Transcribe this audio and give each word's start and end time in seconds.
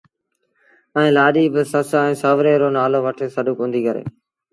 ائيٚݩ 0.97 1.15
لآڏيٚ 1.15 1.51
بآ 1.53 1.61
سس 1.71 1.89
ائيٚݩ 1.99 2.19
سُوري 2.21 2.53
رو 2.61 2.69
نآلو 2.77 2.99
وٺي 3.05 3.27
سڏ 3.35 3.47
ڪونديٚ 3.59 3.85
ڪري 3.85 4.03